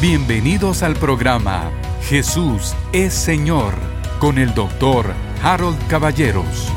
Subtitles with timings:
[0.00, 1.70] Bienvenidos al programa
[2.04, 3.74] Jesús es Señor
[4.18, 6.72] con el doctor Harold Caballeros.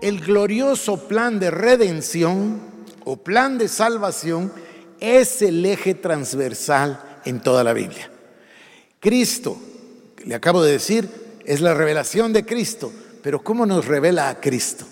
[0.00, 2.62] El glorioso plan de redención
[3.04, 4.50] o plan de salvación
[5.00, 8.10] es el eje transversal en toda la Biblia.
[9.00, 9.58] Cristo,
[10.24, 11.10] le acabo de decir,
[11.44, 12.90] es la revelación de Cristo,
[13.22, 14.86] pero ¿cómo nos revela a Cristo?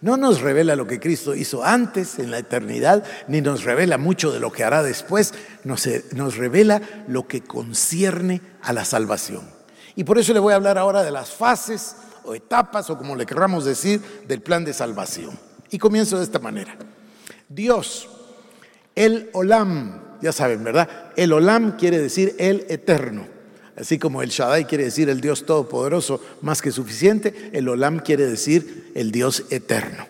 [0.00, 4.32] No nos revela lo que Cristo hizo antes en la eternidad, ni nos revela mucho
[4.32, 5.34] de lo que hará después,
[5.64, 9.48] nos, nos, revela lo que concierne a la salvación.
[9.96, 13.14] Y por eso le voy a hablar ahora de las fases o etapas, o como
[13.14, 15.38] le querramos decir, del plan de salvación.
[15.70, 16.76] Y comienzo de esta manera.
[17.48, 18.08] Dios,
[18.94, 20.88] el Olam, ya saben, ¿verdad?
[21.16, 23.39] El Olam quiere decir el eterno.
[23.80, 28.26] Así como el Shaddai quiere decir el Dios todopoderoso más que suficiente, el Olam quiere
[28.26, 30.06] decir el Dios eterno.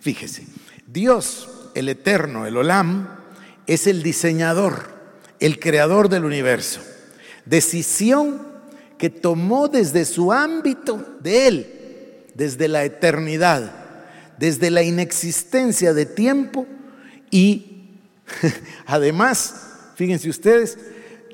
[0.00, 0.44] Fíjese,
[0.88, 3.08] Dios, el eterno, el Olam,
[3.68, 4.88] es el diseñador,
[5.38, 6.80] el creador del universo.
[7.44, 8.42] Decisión
[8.98, 11.66] que tomó desde su ámbito de Él,
[12.34, 13.70] desde la eternidad,
[14.36, 16.66] desde la inexistencia de tiempo
[17.30, 17.92] y
[18.86, 19.54] además,
[19.94, 20.76] fíjense ustedes,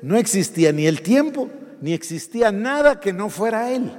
[0.03, 1.49] no existía ni el tiempo
[1.83, 3.91] ni existía nada que no fuera Él.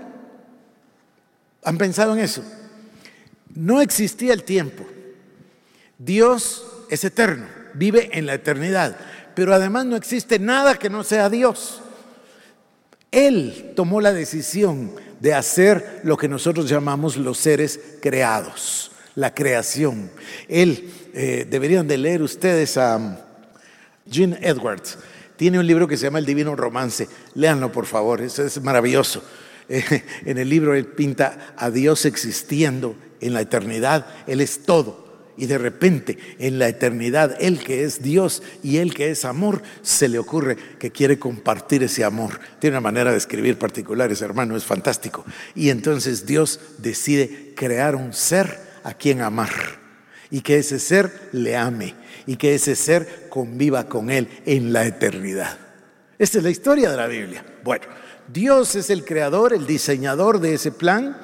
[1.63, 2.43] ¿Han pensado en eso?
[3.55, 4.87] No existía el tiempo.
[5.99, 8.97] Dios es eterno, vive en la eternidad,
[9.35, 11.83] pero además no existe nada que no sea Dios.
[13.11, 20.11] Él tomó la decisión de hacer lo que nosotros llamamos los seres creados, la creación.
[20.49, 23.27] Él, eh, deberían de leer ustedes a
[24.11, 24.97] Gene Edwards
[25.37, 27.09] tiene un libro que se llama El Divino Romance.
[27.35, 29.25] Léanlo, por favor, eso es maravilloso.
[29.69, 34.07] en el libro él pinta a Dios existiendo en la eternidad.
[34.27, 35.05] Él es todo.
[35.37, 39.63] Y de repente, en la eternidad, Él que es Dios y Él que es amor,
[39.83, 42.39] se le ocurre que quiere compartir ese amor.
[42.61, 45.25] Tiene una manera de escribir particular, ese hermano, es fantástico.
[45.57, 49.51] Y entonces Dios decide crear un ser a quien amar
[50.31, 51.95] y que ese ser le ame
[52.27, 55.59] y que ese ser conviva con él en la eternidad.
[56.19, 57.45] Esta es la historia de la Biblia.
[57.63, 57.87] Bueno,
[58.33, 61.17] Dios es el creador, el diseñador de ese plan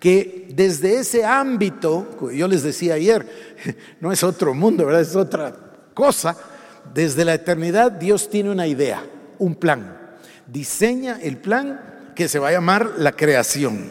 [0.00, 3.26] que desde ese ámbito, yo les decía ayer,
[4.00, 5.02] no es otro mundo, ¿verdad?
[5.02, 5.54] Es otra
[5.94, 6.36] cosa.
[6.94, 9.04] Desde la eternidad Dios tiene una idea,
[9.38, 9.98] un plan.
[10.46, 13.90] Diseña el plan que se va a llamar la creación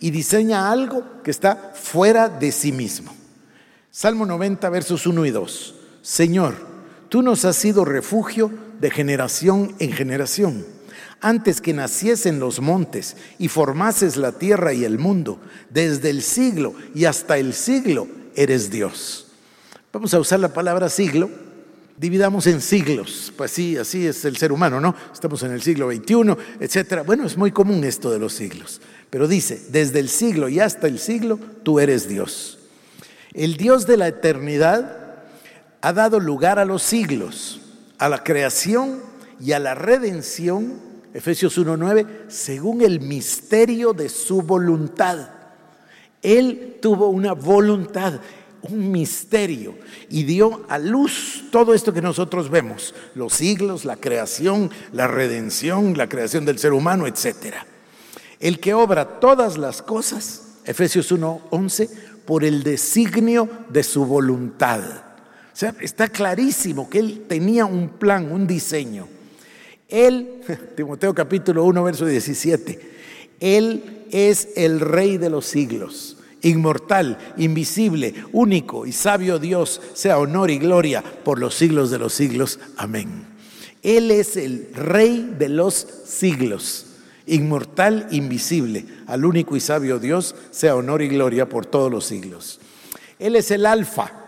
[0.00, 3.14] y diseña algo que está fuera de sí mismo.
[3.90, 5.74] Salmo 90, versos 1 y 2.
[6.02, 6.56] Señor,
[7.08, 10.66] tú nos has sido refugio de generación en generación.
[11.20, 15.38] Antes que naciesen los montes y formases la tierra y el mundo,
[15.70, 19.28] desde el siglo y hasta el siglo eres Dios.
[19.92, 21.30] Vamos a usar la palabra siglo.
[21.96, 24.96] Dividamos en siglos, pues sí, así es el ser humano, ¿no?
[25.12, 27.02] Estamos en el siglo XXI, etcétera.
[27.02, 30.88] Bueno, es muy común esto de los siglos, pero dice, desde el siglo y hasta
[30.88, 32.58] el siglo, tú eres Dios.
[33.34, 35.01] El Dios de la eternidad
[35.82, 37.60] ha dado lugar a los siglos,
[37.98, 39.02] a la creación
[39.40, 40.80] y a la redención,
[41.12, 45.28] Efesios 1.9, según el misterio de su voluntad.
[46.22, 48.20] Él tuvo una voluntad,
[48.62, 49.74] un misterio,
[50.08, 55.98] y dio a luz todo esto que nosotros vemos, los siglos, la creación, la redención,
[55.98, 57.56] la creación del ser humano, etc.
[58.38, 61.90] El que obra todas las cosas, Efesios 1.11,
[62.24, 65.11] por el designio de su voluntad.
[65.80, 69.06] Está clarísimo que él tenía un plan, un diseño.
[69.88, 70.40] Él,
[70.76, 72.80] Timoteo capítulo 1, verso 17,
[73.40, 80.50] él es el rey de los siglos, inmortal, invisible, único y sabio Dios, sea honor
[80.50, 82.58] y gloria por los siglos de los siglos.
[82.76, 83.26] Amén.
[83.82, 86.86] Él es el rey de los siglos
[87.26, 92.60] inmortal, invisible, al único y sabio Dios, sea honor y gloria por todos los siglos.
[93.18, 94.21] Él es el alfa.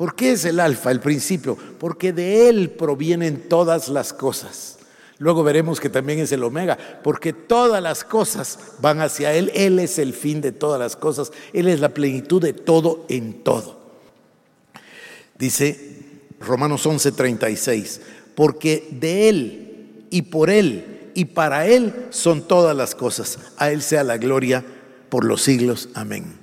[0.00, 1.58] ¿Por qué es el alfa, el principio?
[1.78, 4.78] Porque de Él provienen todas las cosas.
[5.18, 9.52] Luego veremos que también es el omega, porque todas las cosas van hacia Él.
[9.54, 11.32] Él es el fin de todas las cosas.
[11.52, 13.78] Él es la plenitud de todo en todo.
[15.38, 15.98] Dice
[16.40, 18.00] Romanos 11:36,
[18.34, 23.38] porque de Él y por Él y para Él son todas las cosas.
[23.58, 24.64] A Él sea la gloria
[25.10, 25.90] por los siglos.
[25.92, 26.39] Amén.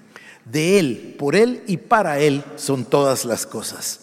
[0.52, 4.02] De Él, por Él y para Él son todas las cosas.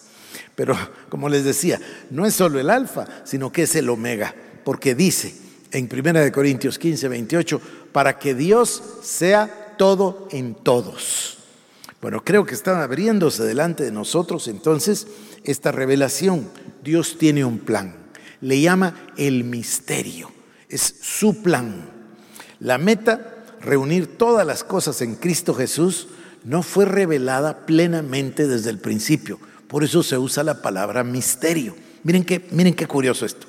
[0.55, 0.77] Pero
[1.09, 4.33] como les decía, no es solo el alfa, sino que es el omega,
[4.63, 5.35] porque dice
[5.71, 7.61] en 1 Corintios 15, 28,
[7.91, 11.37] para que Dios sea todo en todos.
[12.01, 15.07] Bueno, creo que están abriéndose delante de nosotros entonces
[15.43, 16.49] esta revelación.
[16.83, 17.95] Dios tiene un plan.
[18.41, 20.31] Le llama el misterio.
[20.69, 21.89] Es su plan.
[22.59, 26.07] La meta, reunir todas las cosas en Cristo Jesús,
[26.45, 29.39] no fue revelada plenamente desde el principio.
[29.67, 31.75] Por eso se usa la palabra misterio.
[32.03, 33.47] Miren qué, miren qué curioso esto.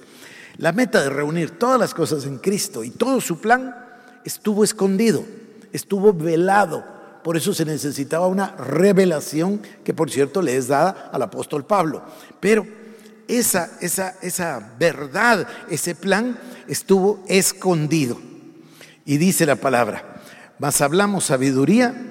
[0.56, 3.76] La meta de reunir todas las cosas en Cristo y todo su plan
[4.24, 5.24] estuvo escondido,
[5.72, 6.84] estuvo velado.
[7.22, 12.02] Por eso se necesitaba una revelación que, por cierto, le es dada al apóstol Pablo.
[12.40, 12.66] Pero
[13.28, 18.18] esa, esa, esa verdad, ese plan estuvo escondido.
[19.04, 20.22] Y dice la palabra,
[20.58, 22.05] mas hablamos sabiduría,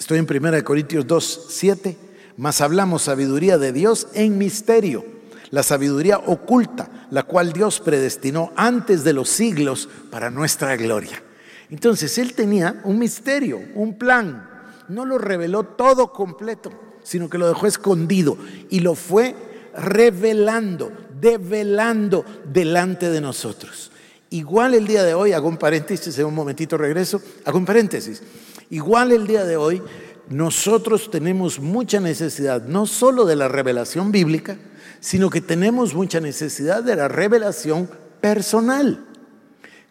[0.00, 1.96] estoy en 1 Corintios 2, 7,
[2.38, 5.04] mas hablamos sabiduría de Dios en misterio,
[5.50, 11.22] la sabiduría oculta, la cual Dios predestinó antes de los siglos para nuestra gloria.
[11.68, 14.48] Entonces él tenía un misterio, un plan.
[14.88, 18.38] No lo reveló todo completo, sino que lo dejó escondido
[18.70, 19.36] y lo fue
[19.74, 23.92] revelando, develando delante de nosotros.
[24.30, 28.22] Igual el día de hoy, hago un paréntesis, en un momentito regreso, hago un paréntesis.
[28.70, 29.82] Igual el día de hoy,
[30.28, 34.56] nosotros tenemos mucha necesidad, no solo de la revelación bíblica,
[35.00, 37.90] sino que tenemos mucha necesidad de la revelación
[38.20, 39.04] personal.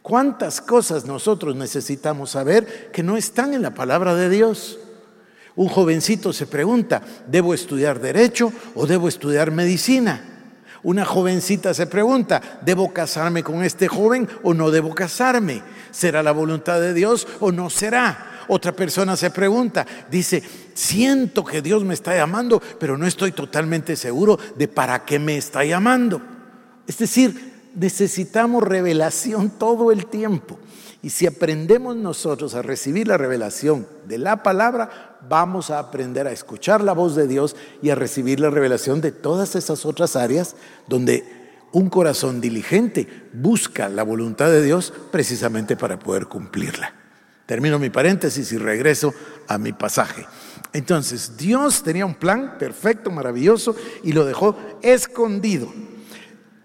[0.01, 4.79] ¿Cuántas cosas nosotros necesitamos saber que no están en la palabra de Dios?
[5.57, 10.38] Un jovencito se pregunta, ¿debo estudiar derecho o debo estudiar medicina?
[10.83, 15.61] Una jovencita se pregunta, ¿debo casarme con este joven o no debo casarme?
[15.91, 18.45] ¿Será la voluntad de Dios o no será?
[18.47, 20.41] Otra persona se pregunta, dice,
[20.73, 25.37] siento que Dios me está llamando, pero no estoy totalmente seguro de para qué me
[25.37, 26.21] está llamando.
[26.87, 30.59] Es decir, necesitamos revelación todo el tiempo.
[31.01, 36.31] Y si aprendemos nosotros a recibir la revelación de la palabra, vamos a aprender a
[36.31, 40.55] escuchar la voz de Dios y a recibir la revelación de todas esas otras áreas
[40.87, 41.23] donde
[41.71, 46.93] un corazón diligente busca la voluntad de Dios precisamente para poder cumplirla.
[47.45, 49.13] Termino mi paréntesis y regreso
[49.47, 50.25] a mi pasaje.
[50.73, 55.71] Entonces, Dios tenía un plan perfecto, maravilloso, y lo dejó escondido.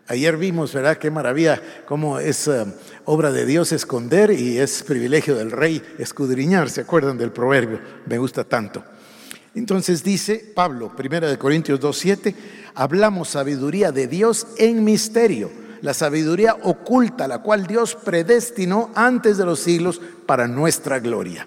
[0.07, 0.99] Ayer vimos, ¿verdad?
[0.99, 2.67] Qué maravilla, cómo es eh,
[3.07, 6.69] obra de Dios esconder y es privilegio del rey escudriñar.
[6.69, 7.81] ¿Se acuerdan del proverbio?
[8.05, 8.85] Me gusta tanto.
[9.55, 12.35] Entonces dice Pablo, 1 de Corintios 2.7,
[12.75, 19.47] hablamos sabiduría de Dios en misterio, la sabiduría oculta, la cual Dios predestinó antes de
[19.47, 21.47] los siglos para nuestra gloria.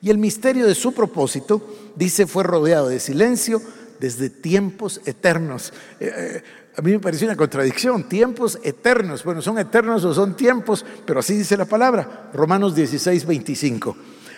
[0.00, 3.62] Y el misterio de su propósito, dice, fue rodeado de silencio
[4.00, 5.72] desde tiempos eternos.
[6.00, 6.42] Eh, eh,
[6.76, 9.24] a mí me pareció una contradicción, tiempos eternos.
[9.24, 12.30] Bueno, son eternos o son tiempos, pero así dice la palabra.
[12.32, 13.96] Romanos 16, 25.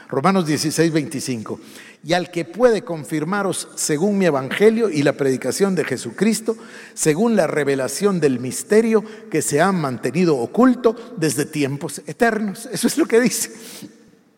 [0.09, 1.61] Romanos 16, 25.
[2.03, 6.57] Y al que puede confirmaros según mi evangelio y la predicación de Jesucristo,
[6.93, 12.69] según la revelación del misterio que se ha mantenido oculto desde tiempos eternos.
[12.73, 13.51] Eso es lo que dice.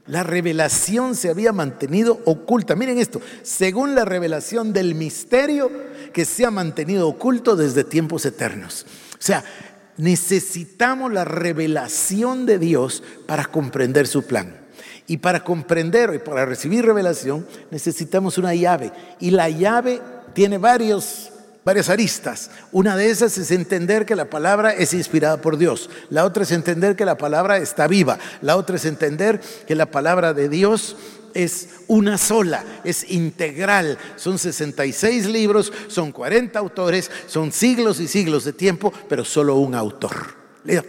[0.06, 2.76] La revelación se había mantenido oculta.
[2.76, 5.70] Miren esto, según la revelación del misterio
[6.12, 8.86] que se ha mantenido oculto desde tiempos eternos.
[9.14, 9.44] O sea,
[9.96, 14.60] necesitamos la revelación de Dios para comprender su plan.
[15.08, 18.92] Y para comprender y para recibir revelación necesitamos una llave.
[19.20, 20.00] Y la llave
[20.34, 21.30] tiene varios
[21.66, 22.48] varias aristas.
[22.70, 25.90] Una de esas es entender que la palabra es inspirada por Dios.
[26.10, 28.20] La otra es entender que la palabra está viva.
[28.40, 30.96] La otra es entender que la palabra de Dios
[31.34, 33.98] es una sola, es integral.
[34.14, 39.74] Son 66 libros, son 40 autores, son siglos y siglos de tiempo, pero solo un
[39.74, 40.36] autor.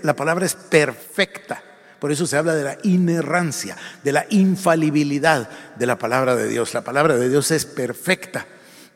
[0.03, 1.63] La palabra es perfecta.
[1.97, 6.75] Por eso se habla de la inerrancia, de la infalibilidad de la palabra de Dios.
[6.75, 8.45] La palabra de Dios es perfecta.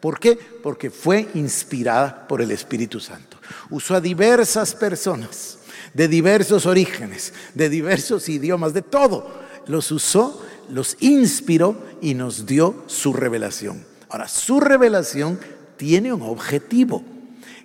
[0.02, 0.36] ¿Por qué?
[0.36, 3.38] Porque fue inspirada por el Espíritu Santo.
[3.70, 5.60] Usó a diversas personas,
[5.94, 9.32] de diversos orígenes, de diversos idiomas, de todo.
[9.68, 13.86] Los usó, los inspiró y nos dio su revelación.
[14.10, 15.40] Ahora, su revelación
[15.78, 17.04] tiene un objetivo.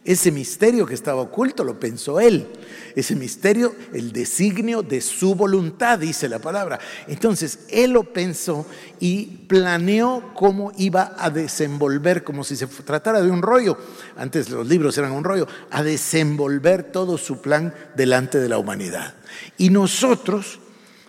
[0.06, 2.46] Ese misterio que estaba oculto lo pensó él.
[2.94, 6.78] Ese misterio, el designio de su voluntad, dice la palabra.
[7.08, 8.64] Entonces, él lo pensó
[9.00, 13.76] y planeó cómo iba a desenvolver, como si se tratara de un rollo.
[14.16, 19.14] Antes los libros eran un rollo, a desenvolver todo su plan delante de la humanidad.
[19.58, 20.60] Y nosotros,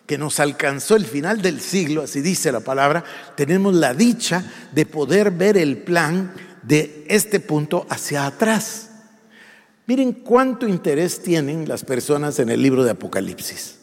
[0.08, 3.04] que nos alcanzó el final del siglo, así dice la palabra,
[3.36, 8.87] tenemos la dicha de poder ver el plan de este punto hacia atrás.
[9.88, 13.76] Miren cuánto interés tienen las personas en el libro de Apocalipsis.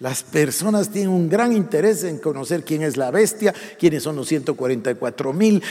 [0.00, 4.26] Las personas tienen un gran interés en conocer quién es la bestia, quiénes son los
[4.26, 5.62] 144 mil,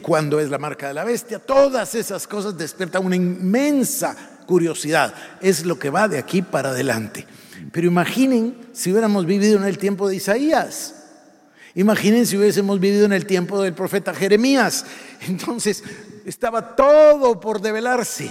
[0.00, 1.40] cuándo es la marca de la bestia.
[1.40, 5.12] Todas esas cosas despiertan una inmensa curiosidad.
[5.40, 7.26] Es lo que va de aquí para adelante.
[7.72, 10.94] Pero imaginen si hubiéramos vivido en el tiempo de Isaías.
[11.74, 14.84] Imaginen si hubiésemos vivido en el tiempo del profeta Jeremías.
[15.26, 15.82] Entonces
[16.24, 18.30] estaba todo por develarse.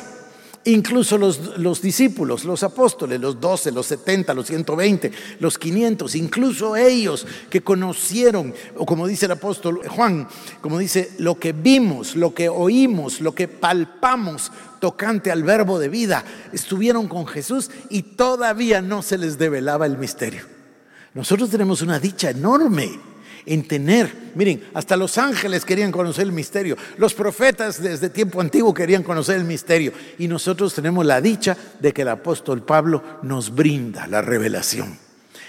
[0.65, 7.25] Incluso los, discípulos, los apóstoles, los 12, los 70, los 120, los 500, incluso ellos
[7.50, 10.27] que conocieron, o como dice el apóstol Juan,
[10.62, 15.89] como dice, lo que vimos, lo que oímos, lo que palpamos tocante al verbo de
[15.89, 20.44] vida, estuvieron con Jesús y todavía no se les develaba el misterio.
[21.15, 23.11] Nosotros tenemos una dicha enorme
[23.46, 24.32] en tener.
[24.36, 26.78] Miren, hasta los ángeles querían conocer el misterio.
[26.98, 29.94] Los profetas desde tiempo antiguo querían conocer el misterio.
[30.18, 34.98] Y nosotros tenemos la dicha de que el apóstol Pablo nos brinda la revelación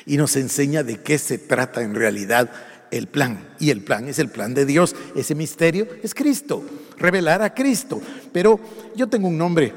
[0.07, 2.51] y nos enseña de qué se trata en realidad
[2.91, 3.49] el plan.
[3.59, 4.95] Y el plan es el plan de Dios.
[5.17, 6.65] Ese misterio es Cristo,
[6.99, 8.01] revelar a Cristo.
[8.33, 8.61] Pero
[8.95, 9.73] yo tengo un nombre,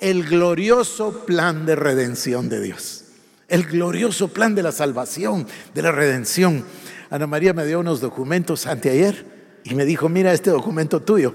[0.00, 3.04] el glorioso plan de redención de Dios.
[3.48, 6.64] El glorioso plan de la salvación, de la redención.
[7.10, 9.24] Ana María me dio unos documentos anteayer
[9.64, 11.34] y me dijo, mira este documento tuyo.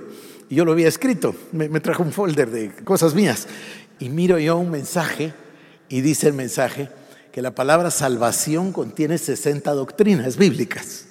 [0.49, 3.47] Y yo lo había escrito, me, trajo un folder de cosas mías.
[3.99, 5.33] Y miro yo un mensaje
[5.89, 6.89] y dice el mensaje
[7.31, 11.05] que la palabra salvación contiene 60 doctrinas bíblicas.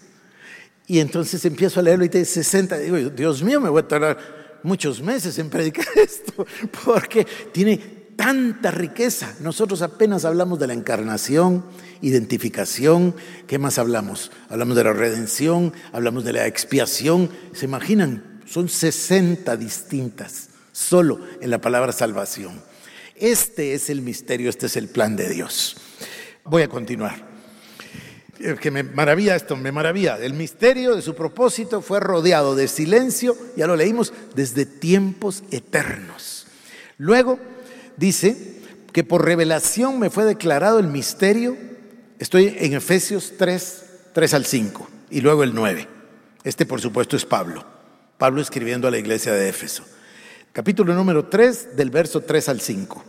[0.87, 2.79] Y entonces empiezo a leerlo y te 60.
[2.79, 4.19] Digo, Dios mío, me voy a tardar
[4.63, 6.47] muchos meses en predicar esto,
[6.85, 9.35] porque tiene tanta riqueza.
[9.41, 11.65] Nosotros apenas hablamos de la encarnación,
[12.03, 13.17] identificación,
[13.49, 14.31] ¿qué más hablamos?
[14.49, 17.31] Hablamos de la redención, hablamos de la expiación.
[17.53, 18.41] ¿Se imaginan?
[18.47, 22.63] Son 60 distintas solo en la palabra salvación.
[23.17, 25.77] Este es el misterio, este es el plan de Dios.
[26.45, 27.27] Voy a continuar.
[28.61, 30.17] Que me maravilla esto, me maravilla.
[30.19, 36.47] El misterio de su propósito fue rodeado de silencio, ya lo leímos, desde tiempos eternos.
[36.99, 37.41] Luego
[38.03, 38.37] dice
[38.93, 41.57] que por revelación me fue declarado el misterio.
[42.19, 45.87] Estoy en Efesios 3, 3 al 5 y luego el 9.
[46.43, 47.65] Este por supuesto es Pablo.
[48.19, 49.85] Pablo escribiendo a la iglesia de Éfeso.
[50.53, 53.05] Capítulo número 3 del verso 3 al 5.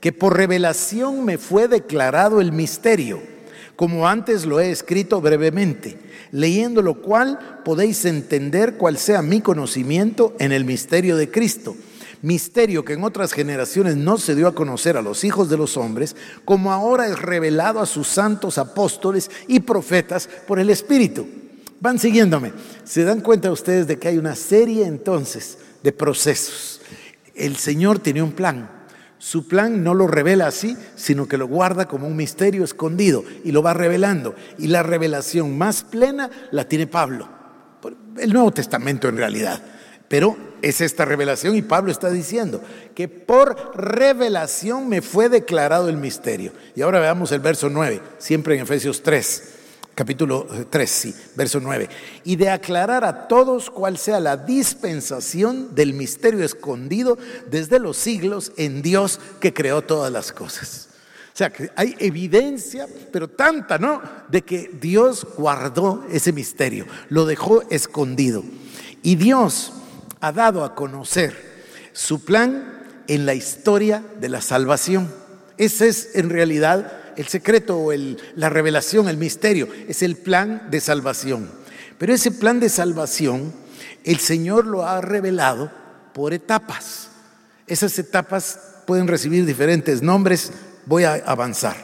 [0.00, 3.20] Que por revelación me fue declarado el misterio,
[3.74, 5.98] como antes lo he escrito brevemente,
[6.30, 11.74] leyendo lo cual podéis entender cuál sea mi conocimiento en el misterio de Cristo
[12.26, 15.76] misterio que en otras generaciones no se dio a conocer a los hijos de los
[15.76, 21.24] hombres, como ahora es revelado a sus santos apóstoles y profetas por el Espíritu.
[21.78, 22.52] Van siguiéndome.
[22.82, 26.80] Se dan cuenta ustedes de que hay una serie entonces de procesos.
[27.36, 28.70] El Señor tiene un plan.
[29.18, 33.52] Su plan no lo revela así, sino que lo guarda como un misterio escondido y
[33.52, 34.34] lo va revelando.
[34.58, 37.28] Y la revelación más plena la tiene Pablo.
[38.18, 39.62] El Nuevo Testamento en realidad.
[40.08, 42.60] Pero es esta revelación y Pablo está diciendo
[42.94, 46.52] que por revelación me fue declarado el misterio.
[46.74, 49.42] Y ahora veamos el verso 9, siempre en Efesios 3,
[49.94, 51.88] capítulo 3, sí, verso 9.
[52.24, 57.18] Y de aclarar a todos cuál sea la dispensación del misterio escondido
[57.50, 60.88] desde los siglos en Dios que creó todas las cosas.
[61.32, 64.00] O sea, que hay evidencia, pero tanta, ¿no?
[64.28, 68.42] De que Dios guardó ese misterio, lo dejó escondido.
[69.02, 69.74] Y Dios
[70.20, 71.36] ha dado a conocer
[71.92, 75.12] su plan en la historia de la salvación.
[75.58, 80.80] Ese es en realidad el secreto o la revelación, el misterio, es el plan de
[80.80, 81.50] salvación.
[81.98, 83.52] Pero ese plan de salvación,
[84.04, 85.70] el Señor lo ha revelado
[86.12, 87.08] por etapas.
[87.66, 90.52] Esas etapas pueden recibir diferentes nombres,
[90.84, 91.76] voy a avanzar.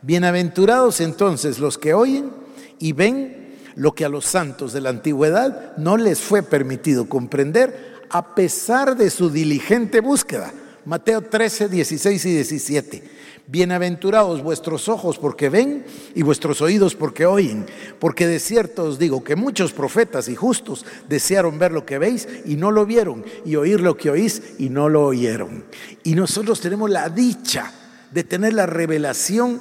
[0.00, 2.30] Bienaventurados entonces los que oyen
[2.78, 3.37] y ven
[3.78, 8.96] lo que a los santos de la antigüedad no les fue permitido comprender a pesar
[8.96, 10.52] de su diligente búsqueda.
[10.84, 13.02] Mateo 13, 16 y 17.
[13.46, 15.84] Bienaventurados vuestros ojos porque ven
[16.16, 17.66] y vuestros oídos porque oyen,
[18.00, 22.28] porque de cierto os digo que muchos profetas y justos desearon ver lo que veis
[22.44, 25.64] y no lo vieron, y oír lo que oís y no lo oyeron.
[26.02, 27.72] Y nosotros tenemos la dicha
[28.10, 29.60] de tener la revelación,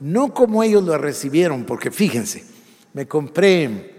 [0.00, 2.53] no como ellos lo recibieron, porque fíjense,
[2.94, 3.92] me compré,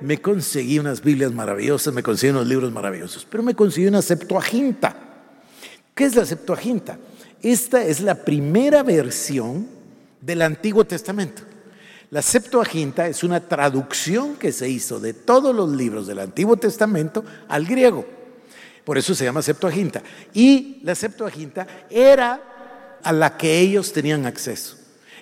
[0.00, 4.94] me conseguí unas Biblias maravillosas, me conseguí unos libros maravillosos, pero me conseguí una Septuaginta.
[5.94, 6.98] ¿Qué es la Septuaginta?
[7.42, 9.66] Esta es la primera versión
[10.20, 11.42] del Antiguo Testamento.
[12.10, 17.24] La Septuaginta es una traducción que se hizo de todos los libros del Antiguo Testamento
[17.48, 18.06] al griego.
[18.84, 20.02] Por eso se llama Septuaginta.
[20.34, 24.76] Y la Septuaginta era a la que ellos tenían acceso.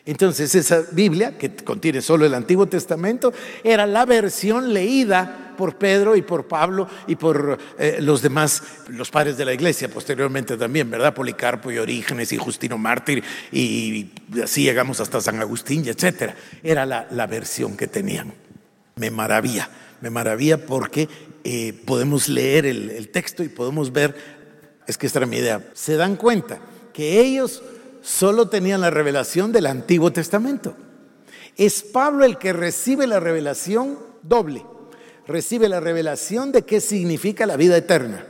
[0.06, 3.32] Entonces esa Biblia, que contiene solo el Antiguo Testamento,
[3.62, 9.10] era la versión leída por Pedro y por Pablo y por eh, los demás, los
[9.10, 11.14] padres de la iglesia, posteriormente también, ¿verdad?
[11.14, 14.10] Policarpo y Orígenes y Justino Mártir y,
[14.42, 16.34] así llegamos hasta San Agustín y etcétera.
[16.62, 18.34] Era la, versión que tenían.
[18.96, 19.70] Me maravilla,
[20.02, 21.08] me maravilla porque
[21.44, 24.14] eh, podemos leer el, el texto y podemos ver,
[24.86, 26.60] es que esta era mi idea, se dan cuenta
[26.92, 27.62] que ellos
[28.04, 30.76] solo tenían la revelación del Antiguo Testamento.
[31.56, 34.64] Es Pablo el que recibe la revelación doble.
[35.26, 38.26] Recibe la revelación de qué significa la vida eterna.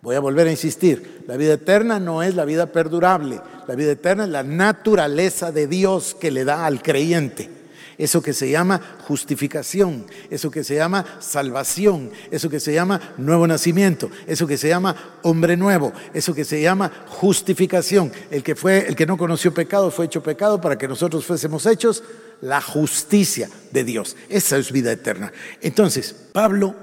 [0.00, 3.90] Voy a volver a insistir, la vida eterna no es la vida perdurable, la vida
[3.92, 7.57] eterna es la naturaleza de Dios que le da al creyente
[7.98, 13.46] eso que se llama justificación, eso que se llama salvación, eso que se llama nuevo
[13.46, 18.12] nacimiento, eso que se llama hombre nuevo, eso que se llama justificación.
[18.30, 21.66] El que fue el que no conoció pecado fue hecho pecado para que nosotros fuésemos
[21.66, 22.04] hechos
[22.40, 24.16] la justicia de Dios.
[24.28, 25.32] Esa es vida eterna.
[25.60, 26.74] Entonces, Pablo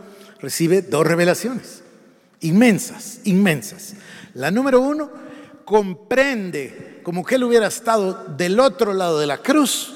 [0.41, 1.86] recibe dos revelaciones
[2.41, 3.93] inmensas, inmensas.
[4.34, 5.10] La número uno
[5.63, 9.93] comprende como que él hubiera estado del otro lado de la cruz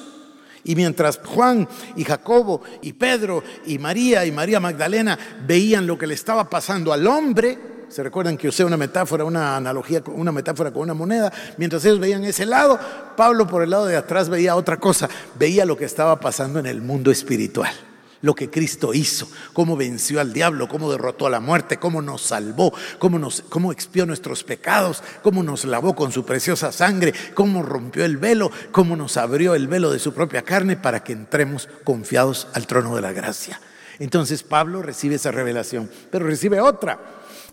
[0.63, 6.07] y mientras Juan y Jacobo y Pedro y María y María Magdalena veían lo que
[6.07, 7.57] le estaba pasando al hombre,
[7.89, 11.99] se recuerdan que usé una metáfora, una analogía, una metáfora con una moneda, mientras ellos
[11.99, 12.79] veían ese lado,
[13.17, 16.67] Pablo por el lado de atrás veía otra cosa, veía lo que estaba pasando en
[16.67, 17.88] el mundo espiritual
[18.21, 22.21] lo que Cristo hizo, cómo venció al diablo, cómo derrotó a la muerte, cómo nos
[22.21, 28.05] salvó, cómo, nos, expió nuestros pecados, cómo nos lavó con su preciosa sangre, cómo rompió
[28.05, 32.47] el velo, cómo nos abrió el velo de su propia carne para que entremos confiados
[32.53, 33.59] al trono de la gracia.
[33.99, 36.99] Entonces Pablo recibe esa revelación, pero recibe otra.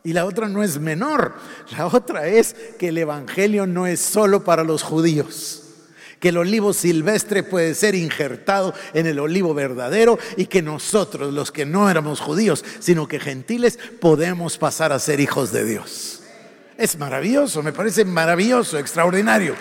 [0.04, 1.34] Y la otra no es menor,
[1.76, 5.65] la otra es que el Evangelio no es solo para los judíos
[6.20, 11.52] que el olivo silvestre puede ser injertado en el olivo verdadero y que nosotros, los
[11.52, 16.22] que no éramos judíos, sino que gentiles, podemos pasar a ser hijos de Dios.
[16.76, 19.54] Es maravilloso, me parece maravilloso, extraordinario.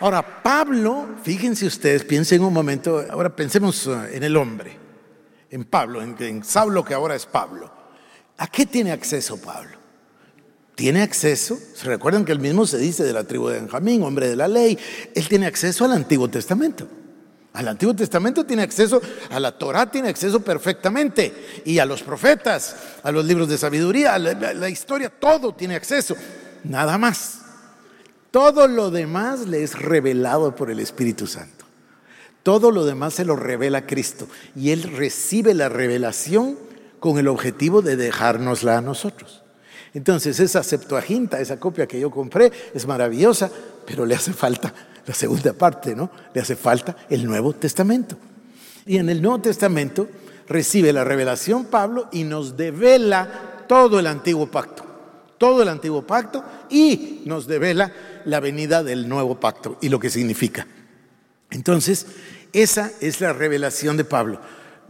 [0.00, 4.76] Ahora, Pablo, fíjense ustedes, piensen un momento, ahora pensemos uh, en el hombre,
[5.50, 7.72] en Pablo, en Saulo que ahora es Pablo.
[8.36, 9.76] ¿A qué tiene acceso Pablo?
[10.78, 14.28] Tiene acceso, se recuerdan que él mismo se dice de la tribu de Benjamín, hombre
[14.28, 14.78] de la ley,
[15.12, 16.86] él tiene acceso al Antiguo Testamento.
[17.52, 22.76] Al Antiguo Testamento tiene acceso, a la Torah tiene acceso perfectamente, y a los profetas,
[23.02, 26.14] a los libros de sabiduría, a la, historia, todo tiene acceso,
[26.62, 27.40] nada más.
[28.30, 31.64] Todo lo demás le es revelado por el Espíritu Santo.
[32.44, 36.56] Todo lo demás se lo revela Cristo, y él recibe la revelación
[37.00, 39.42] con el objetivo de dejárnosla a nosotros.
[39.94, 43.50] Entonces esa Septuaginta, esa copia que yo compré, es maravillosa,
[43.86, 44.72] pero le hace falta
[45.06, 46.10] la segunda parte, ¿no?
[46.34, 48.16] Le hace falta el Nuevo Testamento.
[48.86, 50.08] Y en el Nuevo Testamento
[50.48, 54.84] recibe la revelación Pablo y nos devela todo el antiguo pacto,
[55.36, 57.92] todo el antiguo pacto y nos devela
[58.24, 60.66] la venida del nuevo pacto y lo que significa.
[61.50, 62.06] Entonces,
[62.52, 64.40] esa es la revelación de Pablo.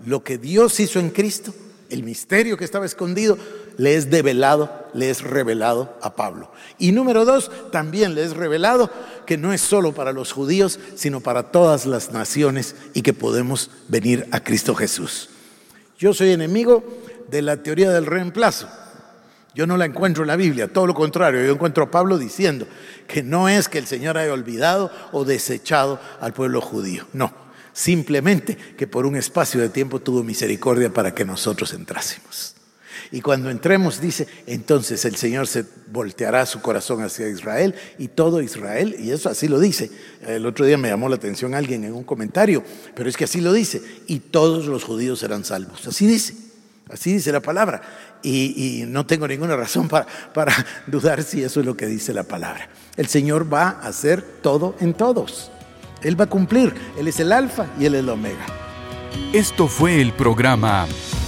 [0.07, 1.53] Lo que Dios hizo en Cristo,
[1.91, 3.37] el misterio que estaba escondido,
[3.79, 6.51] le es develado, le es revelado a Pablo.
[6.79, 8.91] Y número dos, también le es revelado
[9.25, 13.71] que no es solo para los judíos, sino para todas las naciones y que podemos
[13.89, 15.31] venir a Cristo Jesús.
[15.97, 16.85] Yo soy enemigo
[17.29, 18.69] de la teoría del reemplazo.
[19.55, 22.67] Yo no la encuentro en la Biblia, todo lo contrario, yo encuentro a Pablo diciendo
[23.07, 27.33] que no es que el Señor haya olvidado o desechado al pueblo judío, no,
[27.73, 32.58] simplemente que por un espacio de tiempo tuvo misericordia para que nosotros entrásemos.
[33.11, 38.43] Y cuando entremos, dice, entonces el Señor se volteará su corazón hacia Israel y todo
[38.43, 39.91] Israel, y eso así lo dice.
[40.27, 42.63] El otro día me llamó la atención alguien en un comentario,
[42.95, 45.87] pero es que así lo dice, y todos los judíos serán salvos.
[45.87, 46.35] Así dice,
[46.91, 47.81] así dice la palabra.
[48.23, 50.07] Y, no tengo ninguna razón para,
[50.87, 52.69] dudar si eso es lo que dice la palabra.
[52.97, 55.51] El Señor va a hacer todo en todos.
[56.03, 56.75] Él va a cumplir.
[56.99, 58.45] Él es el alfa y Él es el omega.
[59.33, 60.87] Esto fue el programa